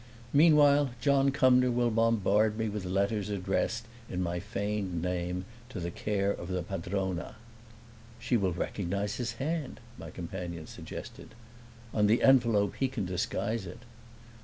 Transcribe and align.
Meanwhile, 0.33 0.89
John 0.99 1.29
Cumnor 1.29 1.69
will 1.69 1.91
bombard 1.91 2.57
me 2.57 2.69
with 2.69 2.85
letters 2.85 3.29
addressed, 3.29 3.85
in 4.09 4.19
my 4.23 4.39
feigned 4.39 4.99
name, 4.99 5.45
to 5.69 5.79
the 5.79 5.91
care 5.91 6.31
of 6.31 6.47
the 6.47 6.63
padrona." 6.63 7.35
"She 8.17 8.35
will 8.35 8.51
recognize 8.51 9.17
his 9.17 9.33
hand," 9.33 9.79
my 9.99 10.09
companion 10.09 10.65
suggested. 10.65 11.35
"On 11.93 12.07
the 12.07 12.23
envelope 12.23 12.73
he 12.79 12.87
can 12.87 13.05
disguise 13.05 13.67
it." 13.67 13.81